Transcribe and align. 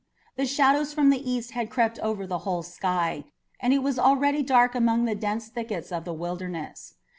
The 0.35 0.47
shadows 0.47 0.95
from 0.95 1.11
the 1.11 1.21
east 1.29 1.51
had 1.51 1.69
crept 1.69 1.99
over 1.99 2.25
the 2.25 2.39
whole 2.39 2.63
sky, 2.63 3.25
and 3.59 3.71
it 3.71 3.83
was 3.83 3.99
already 3.99 4.41
dark 4.41 4.73
among 4.73 5.05
the 5.05 5.13
dense 5.13 5.47
thickets 5.47 5.91
of 5.91 6.05
the 6.05 6.13
Wilderness. 6.15 6.95